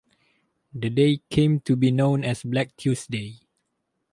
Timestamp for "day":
0.89-1.21